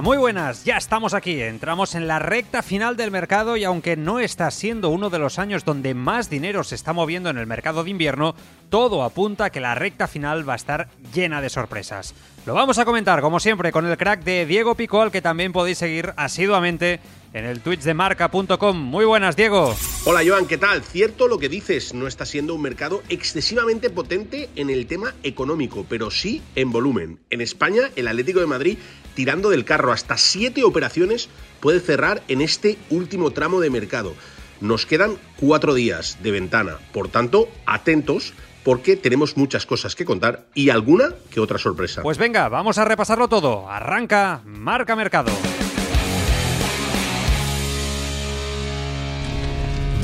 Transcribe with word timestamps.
Muy 0.00 0.16
buenas, 0.16 0.64
ya 0.64 0.78
estamos 0.78 1.12
aquí, 1.12 1.42
entramos 1.42 1.94
en 1.94 2.08
la 2.08 2.18
recta 2.18 2.62
final 2.62 2.96
del 2.96 3.10
mercado 3.10 3.56
y 3.56 3.64
aunque 3.64 3.96
no 3.96 4.20
está 4.20 4.50
siendo 4.50 4.88
uno 4.88 5.10
de 5.10 5.18
los 5.18 5.38
años 5.38 5.64
donde 5.64 5.92
más 5.92 6.30
dinero 6.30 6.64
se 6.64 6.76
está 6.76 6.92
moviendo 6.92 7.28
en 7.28 7.36
el 7.36 7.46
mercado 7.46 7.84
de 7.84 7.90
invierno, 7.90 8.34
todo 8.70 9.02
apunta 9.02 9.46
a 9.46 9.50
que 9.50 9.60
la 9.60 9.74
recta 9.74 10.08
final 10.08 10.48
va 10.48 10.54
a 10.54 10.56
estar 10.56 10.88
llena 11.12 11.42
de 11.42 11.50
sorpresas. 11.50 12.14
Lo 12.46 12.54
vamos 12.54 12.78
a 12.78 12.84
comentar, 12.84 13.20
como 13.20 13.38
siempre, 13.38 13.70
con 13.70 13.86
el 13.86 13.96
crack 13.96 14.24
de 14.24 14.46
Diego 14.46 14.74
Pico, 14.74 15.02
al 15.02 15.12
que 15.12 15.20
también 15.20 15.52
podéis 15.52 15.78
seguir 15.78 16.14
asiduamente 16.16 16.98
en 17.32 17.44
el 17.44 17.60
Twitch 17.60 17.82
de 17.82 17.94
marca.com. 17.94 18.76
Muy 18.76 19.04
buenas, 19.04 19.36
Diego. 19.36 19.74
Hola, 20.04 20.22
Joan, 20.26 20.46
¿qué 20.46 20.58
tal? 20.58 20.82
Cierto 20.82 21.28
lo 21.28 21.38
que 21.38 21.48
dices, 21.48 21.94
no 21.94 22.06
está 22.06 22.26
siendo 22.26 22.54
un 22.54 22.62
mercado 22.62 23.02
excesivamente 23.08 23.90
potente 23.90 24.48
en 24.56 24.70
el 24.70 24.86
tema 24.86 25.14
económico, 25.22 25.86
pero 25.88 26.10
sí 26.10 26.42
en 26.56 26.72
volumen. 26.72 27.20
En 27.30 27.40
España, 27.40 27.90
el 27.96 28.08
Atlético 28.08 28.40
de 28.40 28.46
Madrid, 28.46 28.78
tirando 29.14 29.50
del 29.50 29.64
carro 29.64 29.92
hasta 29.92 30.16
siete 30.16 30.64
operaciones, 30.64 31.28
puede 31.60 31.80
cerrar 31.80 32.22
en 32.28 32.40
este 32.40 32.78
último 32.90 33.30
tramo 33.30 33.60
de 33.60 33.70
mercado. 33.70 34.14
Nos 34.60 34.86
quedan 34.86 35.18
cuatro 35.38 35.74
días 35.74 36.18
de 36.22 36.30
ventana, 36.30 36.78
por 36.92 37.08
tanto, 37.08 37.48
atentos 37.66 38.32
porque 38.62 38.96
tenemos 38.96 39.36
muchas 39.36 39.66
cosas 39.66 39.94
que 39.94 40.04
contar 40.04 40.44
y 40.54 40.70
alguna 40.70 41.10
que 41.30 41.40
otra 41.40 41.58
sorpresa. 41.58 42.02
Pues 42.02 42.18
venga, 42.18 42.48
vamos 42.48 42.78
a 42.78 42.84
repasarlo 42.84 43.28
todo. 43.28 43.68
Arranca 43.68 44.40
Marca 44.44 44.94
Mercado. 44.94 45.32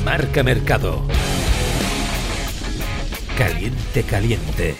Marca 0.03 0.43
Mercado. 0.43 1.03
Caliente, 3.37 4.03
caliente. 4.03 4.75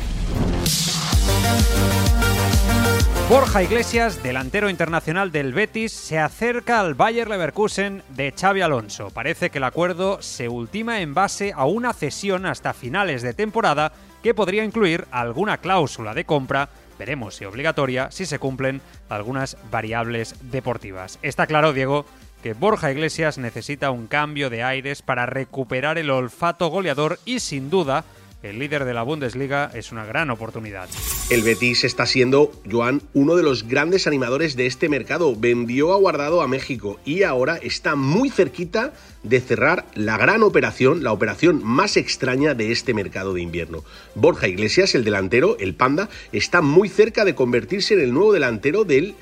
Borja 3.29 3.61
Iglesias, 3.61 4.23
delantero 4.23 4.71
internacional 4.71 5.31
del 5.31 5.53
Betis, 5.53 5.91
se 5.91 6.17
acerca 6.17 6.79
al 6.79 6.95
Bayer 6.95 7.29
Leverkusen 7.29 8.01
de 8.09 8.33
Xavi 8.35 8.61
Alonso. 8.61 9.11
Parece 9.11 9.51
que 9.51 9.59
el 9.59 9.65
acuerdo 9.65 10.19
se 10.19 10.49
ultima 10.49 11.01
en 11.01 11.13
base 11.13 11.53
a 11.55 11.65
una 11.65 11.93
cesión 11.93 12.47
hasta 12.47 12.73
finales 12.73 13.21
de 13.21 13.35
temporada 13.35 13.91
que 14.23 14.33
podría 14.33 14.63
incluir 14.63 15.05
alguna 15.11 15.59
cláusula 15.59 16.15
de 16.15 16.25
compra, 16.25 16.69
veremos 16.97 17.35
si 17.35 17.45
obligatoria, 17.45 18.09
si 18.09 18.25
se 18.25 18.39
cumplen 18.39 18.81
algunas 19.09 19.57
variables 19.69 20.33
deportivas. 20.49 21.19
Está 21.21 21.45
claro, 21.45 21.71
Diego, 21.71 22.07
que 22.41 22.53
Borja 22.53 22.91
Iglesias 22.91 23.37
necesita 23.37 23.91
un 23.91 24.07
cambio 24.07 24.49
de 24.49 24.63
aires 24.63 25.03
para 25.03 25.27
recuperar 25.27 25.99
el 25.99 26.09
olfato 26.09 26.69
goleador 26.69 27.19
y 27.25 27.41
sin 27.41 27.69
duda 27.69 28.05
el 28.41 28.57
líder 28.57 28.85
de 28.85 28.93
la 28.93 29.03
Bundesliga 29.03 29.69
es 29.73 29.91
una 29.91 30.05
gran 30.05 30.29
oportunidad. 30.29 30.87
El 31.29 31.43
Betis 31.43 31.83
está 31.83 32.05
siendo, 32.05 32.51
Joan, 32.69 33.01
uno 33.13 33.35
de 33.35 33.43
los 33.43 33.67
grandes 33.67 34.07
animadores 34.07 34.55
de 34.55 34.65
este 34.65 34.87
mercado. 34.87 35.35
Vendió 35.35 35.93
a 35.93 35.97
Guardado 35.97 36.41
a 36.41 36.47
México 36.47 36.99
y 37.03 37.23
ahora 37.23 37.57
está 37.57 37.95
muy 37.95 38.29
cerquita 38.29 38.93
de 39.23 39.41
cerrar 39.41 39.85
la 39.93 40.17
gran 40.17 40.43
operación, 40.43 41.03
la 41.03 41.11
operación 41.11 41.61
más 41.63 41.97
extraña 41.97 42.53
de 42.53 42.71
este 42.71 42.93
mercado 42.93 43.33
de 43.33 43.41
invierno. 43.41 43.83
Borja 44.15 44.47
Iglesias, 44.47 44.95
el 44.95 45.03
delantero, 45.03 45.57
el 45.59 45.75
Panda, 45.75 46.09
está 46.31 46.61
muy 46.61 46.87
cerca 46.87 47.25
de 47.25 47.35
convertirse 47.35 47.95
en 47.95 48.01
el 48.01 48.13
nuevo 48.13 48.31
delantero 48.31 48.85
del 48.85 49.15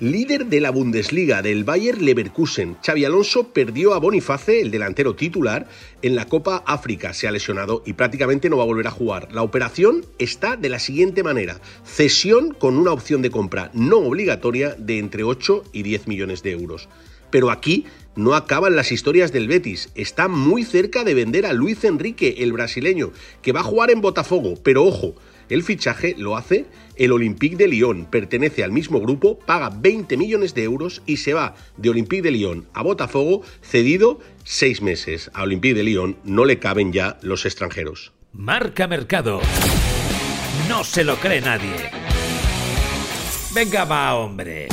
líder 0.00 0.46
de 0.46 0.60
la 0.60 0.70
Bundesliga 0.70 1.42
del 1.42 1.64
Bayer 1.64 2.00
Leverkusen. 2.00 2.78
Xavi 2.82 3.04
Alonso 3.04 3.52
perdió 3.52 3.92
a 3.92 3.98
Boniface, 3.98 4.62
el 4.62 4.70
delantero 4.70 5.14
titular, 5.14 5.68
en 6.00 6.16
la 6.16 6.24
Copa 6.24 6.64
África. 6.66 7.12
Se 7.12 7.28
ha 7.28 7.30
lesionado 7.30 7.82
y 7.84 7.92
prácticamente 7.92 8.48
no 8.48 8.56
va 8.56 8.62
a 8.62 8.66
volver 8.66 8.86
a 8.86 8.92
jugar. 8.92 9.28
La 9.32 9.42
operación 9.42 10.06
está 10.18 10.56
de 10.56 10.70
la 10.70 10.78
siguiente 10.78 11.22
manera. 11.22 11.60
Cesión 11.84 12.54
con 12.54 12.78
una 12.78 12.92
opción 12.92 13.20
de 13.20 13.30
compra 13.30 13.70
no 13.74 13.98
obligatoria 13.98 14.74
de 14.78 14.98
entre 14.98 15.22
8 15.22 15.64
y 15.72 15.82
10 15.82 16.08
millones 16.08 16.42
de 16.42 16.52
euros. 16.52 16.88
Pero 17.30 17.50
aquí 17.50 17.84
no 18.16 18.34
acaban 18.34 18.76
las 18.76 18.92
historias 18.92 19.32
del 19.32 19.48
Betis. 19.48 19.90
Está 19.94 20.28
muy 20.28 20.64
cerca 20.64 21.04
de 21.04 21.14
vender 21.14 21.44
a 21.44 21.52
Luis 21.52 21.84
Enrique, 21.84 22.36
el 22.38 22.52
brasileño, 22.52 23.12
que 23.42 23.52
va 23.52 23.60
a 23.60 23.64
jugar 23.64 23.90
en 23.90 24.00
Botafogo. 24.00 24.54
Pero 24.62 24.84
ojo, 24.84 25.14
el 25.50 25.62
fichaje 25.62 26.14
lo 26.16 26.36
hace 26.36 26.66
el 27.00 27.12
Olympique 27.12 27.56
de 27.56 27.66
Lyon, 27.66 28.04
pertenece 28.04 28.62
al 28.62 28.72
mismo 28.72 29.00
grupo, 29.00 29.38
paga 29.38 29.70
20 29.74 30.18
millones 30.18 30.52
de 30.52 30.64
euros 30.64 31.00
y 31.06 31.16
se 31.16 31.32
va 31.32 31.54
de 31.78 31.88
Olympique 31.88 32.20
de 32.20 32.30
Lyon 32.30 32.66
a 32.74 32.82
Botafogo 32.82 33.40
cedido 33.62 34.20
seis 34.44 34.82
meses. 34.82 35.30
A 35.32 35.44
Olympique 35.44 35.74
de 35.74 35.82
Lyon 35.82 36.18
no 36.24 36.44
le 36.44 36.58
caben 36.58 36.92
ya 36.92 37.16
los 37.22 37.46
extranjeros. 37.46 38.12
Marca 38.34 38.86
Mercado. 38.86 39.40
No 40.68 40.84
se 40.84 41.02
lo 41.02 41.16
cree 41.16 41.40
nadie. 41.40 41.90
Venga, 43.54 43.86
va, 43.86 44.14
hombre. 44.16 44.68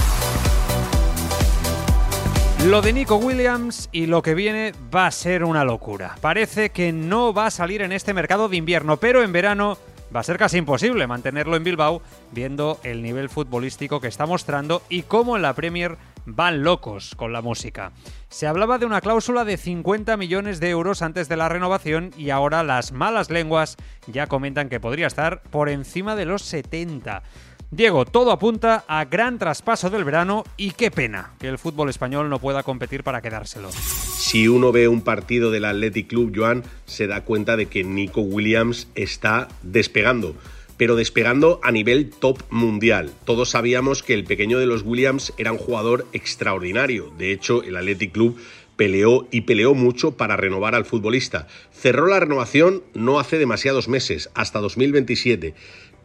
Lo 2.65 2.81
de 2.81 2.91
Nico 2.91 3.15
Williams 3.15 3.87
y 3.93 4.07
lo 4.07 4.21
que 4.21 4.35
viene 4.35 4.73
va 4.93 5.07
a 5.07 5.11
ser 5.11 5.45
una 5.45 5.63
locura. 5.63 6.17
Parece 6.19 6.71
que 6.71 6.91
no 6.91 7.33
va 7.33 7.45
a 7.45 7.51
salir 7.51 7.81
en 7.83 7.93
este 7.93 8.13
mercado 8.13 8.49
de 8.49 8.57
invierno, 8.57 8.97
pero 8.97 9.23
en 9.23 9.31
verano 9.31 9.77
va 10.15 10.21
a 10.21 10.23
ser 10.23 10.37
casi 10.37 10.57
imposible 10.57 11.07
mantenerlo 11.07 11.55
en 11.55 11.63
Bilbao 11.63 12.01
viendo 12.31 12.79
el 12.83 13.01
nivel 13.01 13.29
futbolístico 13.29 13.99
que 13.99 14.07
está 14.07 14.25
mostrando 14.25 14.81
y 14.89 15.03
cómo 15.03 15.35
en 15.35 15.41
la 15.41 15.53
Premier 15.53 15.97
van 16.25 16.63
locos 16.63 17.15
con 17.15 17.31
la 17.31 17.41
música. 17.41 17.91
Se 18.29 18.47
hablaba 18.47 18.77
de 18.77 18.85
una 18.85 19.01
cláusula 19.01 19.45
de 19.45 19.57
50 19.57 20.17
millones 20.17 20.59
de 20.59 20.69
euros 20.69 21.01
antes 21.01 21.29
de 21.29 21.37
la 21.37 21.49
renovación 21.49 22.11
y 22.17 22.29
ahora 22.29 22.63
las 22.63 22.91
malas 22.91 23.29
lenguas 23.29 23.77
ya 24.07 24.27
comentan 24.27 24.69
que 24.69 24.79
podría 24.79 25.07
estar 25.07 25.41
por 25.43 25.69
encima 25.69 26.15
de 26.15 26.25
los 26.25 26.41
70. 26.41 27.23
Diego, 27.69 28.05
todo 28.05 28.31
apunta 28.31 28.85
a 28.87 29.03
gran 29.03 29.37
traspaso 29.37 29.89
del 29.89 30.05
verano 30.05 30.45
y 30.55 30.71
qué 30.71 30.89
pena 30.89 31.33
que 31.37 31.49
el 31.49 31.57
fútbol 31.57 31.89
español 31.89 32.29
no 32.29 32.39
pueda 32.39 32.63
competir 32.63 33.03
para 33.03 33.21
quedárselo. 33.21 33.69
Si 33.71 34.47
uno 34.47 34.71
ve 34.71 34.87
un 34.87 35.01
partido 35.01 35.51
del 35.51 35.65
Athletic 35.65 36.07
Club, 36.07 36.31
Joan, 36.33 36.63
se 36.85 37.07
da 37.07 37.25
cuenta 37.25 37.57
de 37.57 37.65
que 37.65 37.83
Nico 37.83 38.21
Williams 38.21 38.87
está 38.95 39.49
despegando 39.63 40.35
pero 40.77 40.95
despegando 40.95 41.59
a 41.63 41.71
nivel 41.71 42.11
top 42.11 42.37
mundial. 42.51 43.11
Todos 43.25 43.49
sabíamos 43.49 44.03
que 44.03 44.13
el 44.13 44.25
pequeño 44.25 44.59
de 44.59 44.67
los 44.67 44.83
Williams 44.83 45.33
era 45.39 45.51
un 45.51 45.57
jugador 45.57 46.05
extraordinario. 46.13 47.11
De 47.17 47.31
hecho, 47.31 47.63
el 47.63 47.75
Athletic 47.75 48.11
Club 48.11 48.37
peleó 48.75 49.27
y 49.31 49.41
peleó 49.41 49.73
mucho 49.73 50.11
para 50.11 50.37
renovar 50.37 50.75
al 50.75 50.85
futbolista. 50.85 51.47
Cerró 51.71 52.05
la 52.05 52.19
renovación 52.19 52.83
no 52.93 53.19
hace 53.19 53.39
demasiados 53.39 53.87
meses, 53.87 54.29
hasta 54.35 54.59
2027 54.59 55.55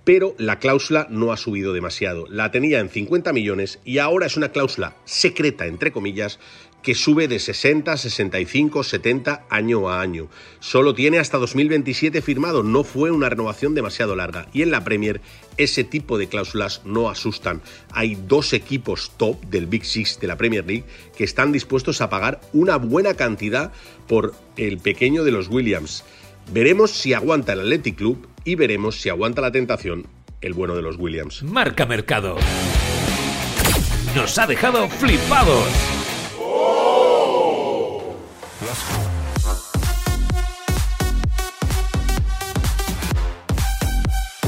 pero 0.04 0.34
la 0.38 0.58
cláusula 0.58 1.06
no 1.10 1.32
ha 1.32 1.36
subido 1.36 1.72
demasiado. 1.72 2.26
La 2.28 2.50
tenía 2.50 2.80
en 2.80 2.88
50 2.88 3.32
millones 3.32 3.78
y 3.84 3.98
ahora 3.98 4.26
es 4.26 4.36
una 4.36 4.50
cláusula 4.50 4.96
secreta, 5.04 5.66
entre 5.66 5.92
comillas, 5.92 6.38
que 6.82 6.94
sube 6.96 7.28
de 7.28 7.38
60, 7.38 7.96
65, 7.96 8.82
70 8.82 9.46
año 9.48 9.88
a 9.88 10.00
año. 10.00 10.28
Solo 10.58 10.94
tiene 10.94 11.20
hasta 11.20 11.38
2027 11.38 12.20
firmado, 12.22 12.62
no 12.64 12.82
fue 12.82 13.10
una 13.10 13.28
renovación 13.28 13.74
demasiado 13.74 14.16
larga. 14.16 14.48
Y 14.52 14.62
en 14.62 14.72
la 14.72 14.82
Premier 14.82 15.20
ese 15.56 15.84
tipo 15.84 16.18
de 16.18 16.28
cláusulas 16.28 16.82
no 16.84 17.08
asustan. 17.08 17.62
Hay 17.92 18.16
dos 18.26 18.52
equipos 18.52 19.12
top 19.16 19.40
del 19.46 19.66
Big 19.66 19.84
Six 19.84 20.18
de 20.18 20.26
la 20.26 20.36
Premier 20.36 20.66
League 20.66 20.84
que 21.16 21.24
están 21.24 21.52
dispuestos 21.52 22.00
a 22.00 22.10
pagar 22.10 22.40
una 22.52 22.76
buena 22.76 23.14
cantidad 23.14 23.72
por 24.08 24.34
el 24.56 24.78
pequeño 24.78 25.22
de 25.22 25.30
los 25.30 25.48
Williams. 25.48 26.04
Veremos 26.52 26.90
si 26.90 27.14
aguanta 27.14 27.52
el 27.52 27.60
Athletic 27.60 27.96
Club 27.96 28.26
y 28.44 28.54
veremos 28.54 29.00
si 29.00 29.08
aguanta 29.08 29.40
la 29.40 29.52
tentación 29.52 30.06
el 30.40 30.54
bueno 30.54 30.74
de 30.74 30.82
los 30.82 30.96
Williams. 30.98 31.42
Marca 31.42 31.86
Mercado. 31.86 32.36
Nos 34.14 34.38
ha 34.38 34.46
dejado 34.46 34.88
flipados. 34.88 35.68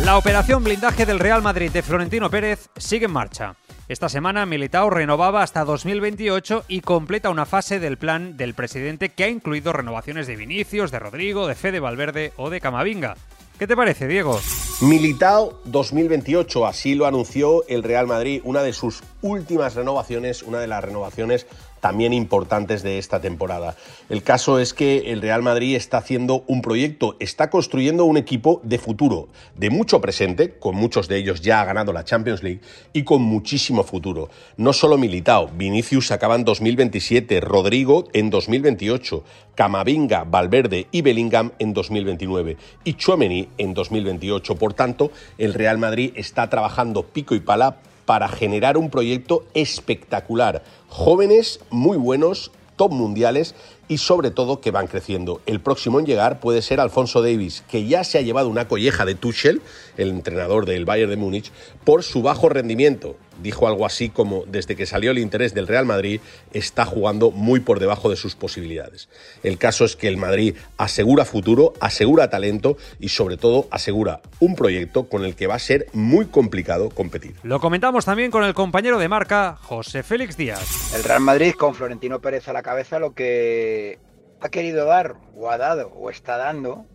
La 0.05 0.19
operación 0.19 0.62
blindaje 0.62 1.06
del 1.06 1.19
Real 1.19 1.41
Madrid 1.41 1.70
de 1.70 1.82
Florentino 1.82 2.29
Pérez 2.29 2.69
sigue 2.76 3.06
en 3.06 3.12
marcha. 3.12 3.56
Esta 3.88 4.11
semana 4.11 4.44
Militao 4.44 4.91
renovaba 4.91 5.43
hasta 5.43 5.64
2028 5.64 6.64
y 6.69 6.82
completa 6.82 7.31
una 7.31 7.46
fase 7.46 7.81
del 7.81 7.96
plan 7.96 8.37
del 8.37 8.52
presidente 8.52 9.08
que 9.08 9.25
ha 9.25 9.29
incluido 9.29 9.73
renovaciones 9.73 10.26
de 10.26 10.37
Vinicius, 10.37 10.91
de 10.91 10.99
Rodrigo, 10.99 11.46
de 11.46 11.55
Fede 11.55 11.81
Valverde 11.81 12.32
o 12.37 12.50
de 12.50 12.61
Camavinga. 12.61 13.17
¿Qué 13.59 13.69
te 13.69 13.77
parece, 13.77 14.09
Diego? 14.09 14.41
Militao 14.81 15.61
2028, 15.67 16.67
así 16.67 16.97
lo 16.97 17.06
anunció 17.06 17.65
el 17.69 17.85
Real 17.85 18.09
Madrid, 18.09 18.41
una 18.43 18.65
de 18.65 18.73
sus 18.73 19.05
últimas 19.23 19.77
renovaciones, 19.77 20.43
una 20.43 20.59
de 20.59 20.67
las 20.67 20.83
renovaciones 20.83 21.47
también 21.84 22.14
importantes 22.14 22.82
de 22.82 22.96
esta 22.96 23.20
temporada. 23.20 23.76
El 24.08 24.22
caso 24.22 24.58
es 24.58 24.72
que 24.72 25.12
el 25.12 25.20
Real 25.20 25.42
Madrid 25.42 25.76
está 25.76 25.98
haciendo 25.98 26.42
un 26.46 26.62
proyecto, 26.62 27.14
está 27.20 27.50
construyendo 27.50 28.06
un 28.06 28.16
equipo 28.16 28.62
de 28.64 28.78
futuro, 28.78 29.28
de 29.54 29.69
mucho 29.69 30.00
presente, 30.00 30.54
con 30.58 30.76
muchos 30.76 31.08
de 31.08 31.19
ellos 31.19 31.42
ya 31.42 31.60
ha 31.60 31.64
ganado 31.66 31.92
la 31.92 32.06
Champions 32.06 32.42
League, 32.42 32.62
y 32.94 33.02
con 33.02 33.20
muchísimo 33.20 33.84
futuro. 33.84 34.31
No 34.56 34.72
solo 34.72 34.96
Militao, 34.96 35.48
Vinicius 35.48 36.10
acaba 36.10 36.36
en 36.36 36.46
2027, 36.46 37.38
Rodrigo 37.42 38.08
en 38.14 38.31
2028, 38.31 39.22
Camavinga, 39.54 40.25
Valverde 40.25 40.86
y 40.90 41.02
Bellingham 41.02 41.52
en 41.58 41.75
2029 41.75 42.56
y 42.84 42.94
Chuameni 42.94 43.50
en 43.58 43.75
2028. 43.75 44.54
Por 44.54 44.72
tanto, 44.72 45.10
el 45.36 45.52
Real 45.52 45.76
Madrid 45.76 46.12
está 46.14 46.48
trabajando 46.48 47.02
pico 47.02 47.34
y 47.34 47.40
pala 47.40 47.76
para 48.05 48.29
generar 48.29 48.77
un 48.77 48.91
proyecto 48.91 49.45
espectacular. 49.55 50.62
Jóvenes 50.89 51.61
muy 51.71 51.97
buenos, 51.97 52.51
top 52.77 52.93
mundiales 52.93 53.55
y 53.89 53.99
sobre 53.99 54.31
todo 54.31 54.61
que 54.61 54.71
van 54.71 54.87
creciendo. 54.87 55.41
El 55.47 55.61
próximo 55.61 56.01
en 56.01 56.06
llegar 56.06 56.41
puede 56.41 56.62
ser 56.62 56.81
Alfonso 56.81 57.23
Davis, 57.23 57.62
que 57.69 57.87
ya 57.87 58.05
se 58.05 58.19
ha 58.19 58.23
llevado 58.23 58.49
una 58.49 58.69
colleja 58.69 59.05
de 59.05 59.15
Tuchel, 59.15 59.62
el 59.97 60.11
entrenador 60.11 60.67
del 60.67 60.85
Bayern 60.85 61.11
de 61.11 61.17
Múnich, 61.17 61.53
por 61.85 62.03
su 62.03 62.23
bajo 62.23 62.49
rendimiento. 62.49 63.17
Dijo 63.42 63.66
algo 63.66 63.86
así 63.86 64.08
como, 64.08 64.44
desde 64.46 64.76
que 64.76 64.86
salió 64.86 65.10
el 65.10 65.19
interés 65.19 65.54
del 65.54 65.66
Real 65.66 65.86
Madrid, 65.86 66.20
está 66.52 66.84
jugando 66.84 67.31
muy 67.31 67.60
por 67.60 67.81
debajo 67.81 68.10
de 68.10 68.16
sus 68.16 68.34
posibilidades. 68.34 69.08
El 69.42 69.58
caso 69.58 69.84
es 69.84 69.96
que 69.96 70.08
el 70.08 70.16
Madrid 70.16 70.56
asegura 70.76 71.25
futuro, 71.25 71.75
asegura 71.81 72.31
talento 72.31 72.76
y 73.00 73.08
sobre 73.08 73.36
todo 73.36 73.69
asegura 73.70 74.20
un 74.40 74.54
proyecto 74.54 75.08
con 75.08 75.25
el 75.25 75.34
que 75.34 75.46
va 75.46 75.54
a 75.54 75.58
ser 75.58 75.86
muy 75.92 76.26
complicado 76.26 76.90
competir. 76.90 77.34
Lo 77.42 77.60
comentamos 77.60 78.04
también 78.04 78.31
con 78.31 78.44
el 78.44 78.54
compañero 78.54 78.98
de 78.98 79.08
marca, 79.08 79.58
José 79.62 80.02
Félix 80.02 80.36
Díaz. 80.36 80.94
El 80.94 81.04
Real 81.04 81.20
Madrid 81.20 81.54
con 81.54 81.75
Florentino 81.75 82.20
Pérez 82.20 82.48
a 82.48 82.52
la 82.52 82.62
cabeza 82.62 82.98
lo 82.98 83.14
que 83.14 83.98
ha 84.40 84.48
querido 84.48 84.86
dar 84.86 85.16
o 85.36 85.50
ha 85.50 85.58
dado 85.58 85.88
o 85.88 86.10
está 86.10 86.36
dando, 86.36 86.86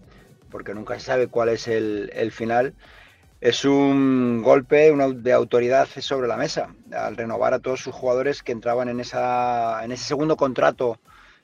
porque 0.52 0.74
nunca 0.74 0.96
se 1.00 1.06
sabe 1.06 1.28
cuál 1.28 1.50
es 1.50 1.68
el, 1.68 2.12
el 2.14 2.32
final, 2.32 2.74
es 3.42 3.64
un 3.64 4.42
golpe 4.44 4.94
de 4.94 5.34
autoridad 5.34 5.88
sobre 6.00 6.28
la 6.28 6.36
mesa 6.36 6.76
al 6.92 7.16
renovar 7.16 7.54
a 7.54 7.60
todos 7.60 7.80
sus 7.80 7.96
jugadores 7.96 8.44
que 8.44 8.52
entraban 8.52 8.90
en, 8.90 9.00
esa, 9.00 9.84
en 9.84 9.92
ese 9.94 10.04
segundo 10.04 10.36
contrato 10.36 11.00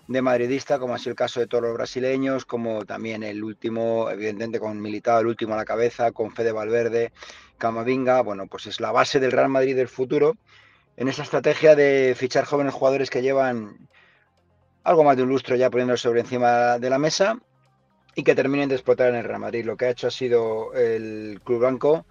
de 0.07 0.21
madridista, 0.21 0.77
como 0.77 0.93
ha 0.93 0.99
sido 0.99 1.11
el 1.11 1.15
caso 1.15 1.39
de 1.39 1.47
todos 1.47 1.63
los 1.63 1.73
brasileños, 1.73 2.45
como 2.45 2.85
también 2.85 3.23
el 3.23 3.43
último, 3.43 4.09
evidentemente 4.09 4.59
con 4.59 4.79
Militado, 4.79 5.21
el 5.21 5.27
último 5.27 5.55
a 5.55 5.57
la 5.57 5.65
cabeza, 5.65 6.11
con 6.11 6.31
Fede 6.31 6.51
Valverde, 6.51 7.11
Camavinga, 7.57 8.21
bueno, 8.21 8.45
pues 8.47 8.67
es 8.67 8.79
la 8.79 8.91
base 8.91 9.19
del 9.19 9.31
Real 9.31 9.49
Madrid 9.49 9.75
del 9.75 9.87
futuro, 9.87 10.35
en 10.97 11.07
esa 11.07 11.23
estrategia 11.23 11.75
de 11.75 12.13
fichar 12.15 12.45
jóvenes 12.45 12.73
jugadores 12.73 13.09
que 13.09 13.21
llevan 13.21 13.87
algo 14.83 15.03
más 15.03 15.17
de 15.17 15.23
un 15.23 15.29
lustro 15.29 15.55
ya 15.55 15.69
poniéndolo 15.69 15.97
sobre 15.97 16.21
encima 16.21 16.77
de 16.77 16.89
la 16.89 16.99
mesa 16.99 17.39
y 18.15 18.23
que 18.23 18.35
terminen 18.35 18.69
de 18.69 18.75
explotar 18.75 19.09
en 19.09 19.15
el 19.15 19.23
Real 19.25 19.39
Madrid. 19.39 19.65
Lo 19.65 19.77
que 19.77 19.85
ha 19.85 19.89
hecho 19.89 20.07
ha 20.07 20.11
sido 20.11 20.73
el 20.73 21.41
Club 21.43 21.59
Blanco 21.59 22.05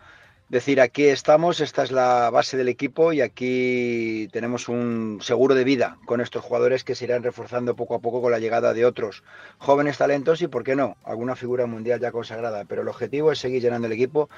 decir 0.49 0.81
aquí 0.81 1.07
estamos, 1.07 1.61
esta 1.61 1.83
es 1.83 1.91
la 1.91 2.31
base 2.31 2.57
del 2.57 2.69
equipo 2.69 3.13
y 3.13 3.23
aquí 3.23 4.29
tenemos 4.31 4.69
un 4.69 5.19
seguro 5.23 5.55
de 5.55 5.65
vida 5.65 5.97
con 6.05 6.21
estos 6.21 6.45
jugadores 6.45 6.85
que 6.85 6.95
se 6.95 7.07
irán 7.07 7.23
reforzando 7.23 7.75
poco 7.75 7.95
a 7.95 8.01
poco 8.01 8.21
con 8.21 8.31
la 8.31 8.39
llegada 8.39 8.75
de 8.75 8.85
otros 8.85 9.25
jóvenes 9.59 9.99
talentos 9.99 10.43
y, 10.43 10.47
¿por 10.47 10.63
qué 10.63 10.77
no?, 10.77 10.97
alguna 11.03 11.35
figura 11.35 11.67
mundial 11.67 11.99
ya 11.99 12.13
consagrada. 12.13 12.67
Pero 12.67 12.83
el 12.83 12.89
objetivo 12.89 13.33
es 13.33 13.39
seguir 13.39 13.63
llenando 13.63 13.87
el 13.87 13.95
equipo 13.95 14.29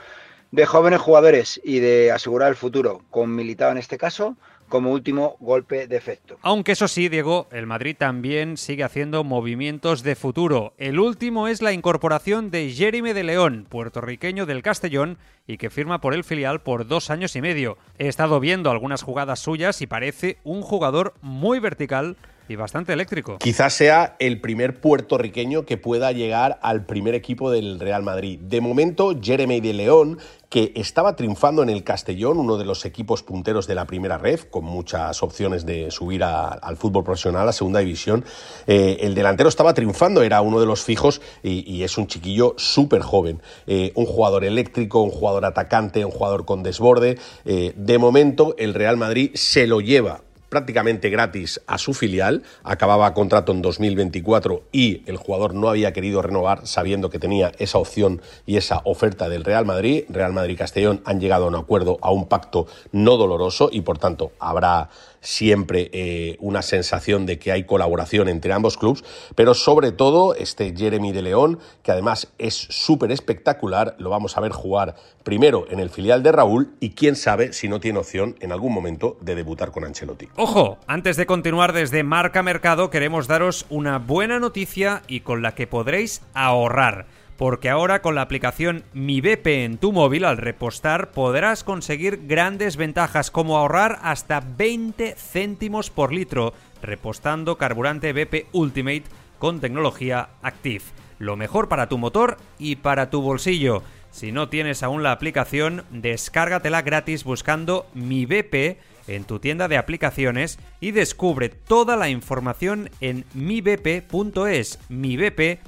de 0.52 0.64
jóvenes 0.64 1.00
jugadores 1.00 1.60
y 1.64 1.80
de 1.80 2.12
asegurar 2.12 2.50
el 2.50 2.56
futuro, 2.56 3.02
con 3.10 3.34
Militao 3.34 3.72
en 3.72 3.78
este 3.78 3.98
caso, 3.98 4.36
como 4.68 4.92
último 4.92 5.36
golpe 5.40 5.86
de 5.86 5.96
efecto. 5.96 6.38
Aunque 6.42 6.72
eso 6.72 6.88
sí, 6.88 7.08
Diego, 7.08 7.46
el 7.52 7.66
Madrid 7.66 7.96
también 7.98 8.56
sigue 8.56 8.84
haciendo 8.84 9.24
movimientos 9.24 10.02
de 10.02 10.16
futuro. 10.16 10.74
El 10.78 10.98
último 10.98 11.48
es 11.48 11.62
la 11.62 11.72
incorporación 11.72 12.50
de 12.50 12.70
Jeremy 12.70 13.12
de 13.12 13.24
León, 13.24 13.66
puertorriqueño 13.68 14.46
del 14.46 14.62
Castellón, 14.62 15.18
y 15.46 15.58
que 15.58 15.70
firma 15.70 16.00
por 16.00 16.14
el 16.14 16.24
filial 16.24 16.60
por 16.60 16.86
dos 16.86 17.10
años 17.10 17.36
y 17.36 17.40
medio. 17.40 17.78
He 17.98 18.08
estado 18.08 18.40
viendo 18.40 18.70
algunas 18.70 19.02
jugadas 19.02 19.40
suyas 19.40 19.80
y 19.82 19.86
parece 19.86 20.38
un 20.44 20.62
jugador 20.62 21.14
muy 21.22 21.60
vertical 21.60 22.16
y 22.48 22.56
bastante 22.56 22.92
eléctrico. 22.92 23.38
Quizás 23.38 23.74
sea 23.74 24.16
el 24.18 24.40
primer 24.40 24.80
puertorriqueño 24.80 25.64
que 25.64 25.76
pueda 25.76 26.12
llegar 26.12 26.58
al 26.62 26.86
primer 26.86 27.14
equipo 27.14 27.50
del 27.50 27.80
Real 27.80 28.02
Madrid. 28.02 28.38
De 28.40 28.60
momento, 28.60 29.18
Jeremy 29.20 29.60
de 29.60 29.72
León, 29.72 30.18
que 30.48 30.72
estaba 30.76 31.16
triunfando 31.16 31.62
en 31.62 31.68
el 31.68 31.82
Castellón, 31.82 32.38
uno 32.38 32.56
de 32.56 32.64
los 32.64 32.84
equipos 32.84 33.22
punteros 33.22 33.66
de 33.66 33.74
la 33.74 33.84
primera 33.84 34.16
red, 34.16 34.40
con 34.40 34.64
muchas 34.64 35.22
opciones 35.22 35.66
de 35.66 35.90
subir 35.90 36.22
al 36.22 36.76
fútbol 36.76 37.04
profesional, 37.04 37.48
a 37.48 37.52
segunda 37.52 37.80
división. 37.80 38.24
Eh, 38.66 38.98
el 39.00 39.14
delantero 39.14 39.48
estaba 39.48 39.74
triunfando, 39.74 40.22
era 40.22 40.40
uno 40.40 40.60
de 40.60 40.66
los 40.66 40.82
fijos 40.82 41.20
y, 41.42 41.82
es 41.82 41.98
un 41.98 42.06
chiquillo 42.06 42.54
súper 42.56 43.02
joven. 43.02 43.42
Eh, 43.66 43.92
un 43.94 44.06
jugador 44.06 44.44
eléctrico, 44.44 45.02
un 45.02 45.10
jugador 45.10 45.44
atacante, 45.44 46.04
un 46.04 46.10
jugador 46.10 46.44
con 46.44 46.62
desborde. 46.62 47.18
Eh, 47.44 47.72
de 47.76 47.98
momento, 47.98 48.54
el 48.58 48.74
Real 48.74 48.96
Madrid 48.96 49.32
se 49.34 49.66
lo 49.66 49.80
lleva 49.80 50.22
prácticamente 50.56 51.10
gratis 51.10 51.60
a 51.66 51.76
su 51.76 51.92
filial, 51.92 52.42
acababa 52.64 53.12
contrato 53.12 53.52
en 53.52 53.60
2024 53.60 54.62
y 54.72 55.02
el 55.04 55.18
jugador 55.18 55.52
no 55.52 55.68
había 55.68 55.92
querido 55.92 56.22
renovar 56.22 56.66
sabiendo 56.66 57.10
que 57.10 57.18
tenía 57.18 57.52
esa 57.58 57.76
opción 57.76 58.22
y 58.46 58.56
esa 58.56 58.80
oferta 58.84 59.28
del 59.28 59.44
Real 59.44 59.66
Madrid. 59.66 60.04
Real 60.08 60.32
Madrid 60.32 60.56
Castellón 60.56 61.02
han 61.04 61.20
llegado 61.20 61.44
a 61.44 61.48
un 61.48 61.56
acuerdo, 61.56 61.98
a 62.00 62.10
un 62.10 62.26
pacto 62.26 62.68
no 62.90 63.18
doloroso 63.18 63.68
y 63.70 63.82
por 63.82 63.98
tanto 63.98 64.32
habrá 64.38 64.88
siempre 65.26 65.90
eh, 65.92 66.36
una 66.40 66.62
sensación 66.62 67.26
de 67.26 67.38
que 67.38 67.50
hay 67.52 67.64
colaboración 67.64 68.28
entre 68.28 68.52
ambos 68.52 68.78
clubes, 68.78 69.04
pero 69.34 69.54
sobre 69.54 69.90
todo 69.90 70.34
este 70.34 70.72
Jeremy 70.74 71.12
de 71.12 71.22
León, 71.22 71.58
que 71.82 71.90
además 71.90 72.28
es 72.38 72.54
súper 72.54 73.10
espectacular, 73.10 73.96
lo 73.98 74.08
vamos 74.08 74.36
a 74.36 74.40
ver 74.40 74.52
jugar 74.52 74.94
primero 75.24 75.66
en 75.68 75.80
el 75.80 75.90
filial 75.90 76.22
de 76.22 76.30
Raúl 76.30 76.76
y 76.78 76.90
quién 76.90 77.16
sabe 77.16 77.52
si 77.52 77.68
no 77.68 77.80
tiene 77.80 77.98
opción 77.98 78.36
en 78.40 78.52
algún 78.52 78.72
momento 78.72 79.16
de 79.20 79.34
debutar 79.34 79.72
con 79.72 79.84
Ancelotti. 79.84 80.28
Ojo, 80.48 80.78
antes 80.86 81.16
de 81.16 81.26
continuar 81.26 81.72
desde 81.72 82.04
Marca 82.04 82.40
Mercado 82.40 82.88
queremos 82.88 83.26
daros 83.26 83.66
una 83.68 83.98
buena 83.98 84.38
noticia 84.38 85.02
y 85.08 85.22
con 85.22 85.42
la 85.42 85.56
que 85.56 85.66
podréis 85.66 86.22
ahorrar 86.34 87.06
porque 87.36 87.68
ahora 87.68 88.00
con 88.00 88.14
la 88.14 88.22
aplicación 88.22 88.84
Mi 88.92 89.20
BP 89.20 89.64
en 89.64 89.76
tu 89.76 89.90
móvil 89.90 90.24
al 90.24 90.36
repostar 90.36 91.10
podrás 91.10 91.64
conseguir 91.64 92.28
grandes 92.28 92.76
ventajas 92.76 93.32
como 93.32 93.58
ahorrar 93.58 93.98
hasta 94.02 94.38
20 94.38 95.16
céntimos 95.16 95.90
por 95.90 96.12
litro 96.12 96.54
repostando 96.80 97.58
carburante 97.58 98.12
BP 98.12 98.46
Ultimate 98.52 99.02
con 99.40 99.58
tecnología 99.58 100.28
Active. 100.42 100.84
Lo 101.18 101.34
mejor 101.34 101.68
para 101.68 101.88
tu 101.88 101.98
motor 101.98 102.36
y 102.56 102.76
para 102.76 103.10
tu 103.10 103.20
bolsillo. 103.20 103.82
Si 104.12 104.30
no 104.30 104.48
tienes 104.48 104.84
aún 104.84 105.02
la 105.02 105.10
aplicación, 105.10 105.84
descárgatela 105.90 106.82
gratis 106.82 107.24
buscando 107.24 107.86
Mi 107.94 108.26
BP 108.26 108.78
en 109.06 109.24
tu 109.24 109.38
tienda 109.38 109.68
de 109.68 109.78
aplicaciones 109.78 110.58
y 110.80 110.90
descubre 110.90 111.48
toda 111.48 111.96
la 111.96 112.08
información 112.08 112.90
en 113.00 113.24
mibp.es. 113.34 114.78
Mi 114.88 115.16
BP 115.16 115.60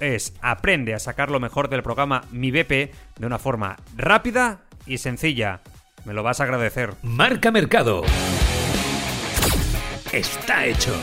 es. 0.00 0.32
Aprende 0.40 0.94
a 0.94 0.98
sacar 0.98 1.30
lo 1.30 1.40
mejor 1.40 1.68
del 1.68 1.82
programa 1.82 2.22
Mi 2.30 2.50
BP 2.50 2.92
de 3.18 3.26
una 3.26 3.38
forma 3.38 3.76
rápida 3.96 4.60
y 4.86 4.98
sencilla. 4.98 5.60
Me 6.04 6.14
lo 6.14 6.22
vas 6.22 6.40
a 6.40 6.44
agradecer. 6.44 6.94
Marca 7.02 7.50
Mercado. 7.50 8.02
Está 10.12 10.66
hecho. 10.66 10.94